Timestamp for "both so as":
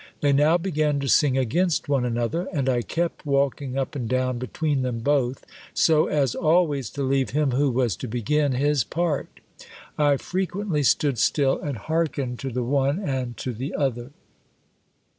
5.01-6.33